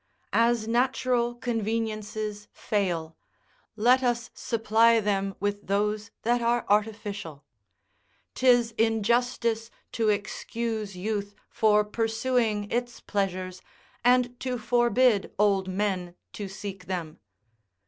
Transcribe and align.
As 0.33 0.67
natural 0.67 1.35
conveniences 1.35 2.47
fail, 2.53 3.15
let 3.75 4.01
us 4.01 4.31
supply 4.33 4.99
them 4.99 5.35
with 5.39 5.67
those 5.67 6.09
that 6.23 6.41
are 6.41 6.65
artificial. 6.69 7.45
'Tis 8.33 8.71
injustice 8.79 9.69
to 9.91 10.09
excuse 10.09 10.97
youth 10.97 11.35
for 11.51 11.85
pursuing 11.85 12.63
its 12.71 12.99
pleasures, 12.99 13.61
and 14.03 14.39
to 14.39 14.57
forbid 14.57 15.31
old 15.37 15.67
men 15.67 16.15
to 16.33 16.47
seek 16.47 16.87
them. 16.87 17.19